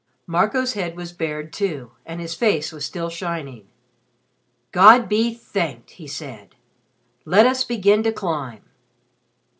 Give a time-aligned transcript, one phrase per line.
[0.25, 3.67] Marco's head was bared, too, and his face was still shining.
[4.71, 6.55] "God be thanked!" he said.
[7.23, 8.63] "Let us begin to climb."